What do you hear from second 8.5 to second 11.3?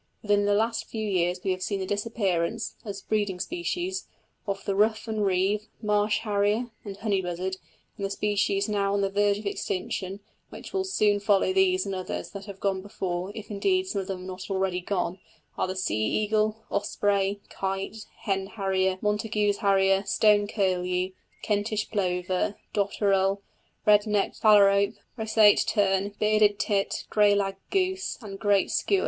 now on the verge of extinction, which will soon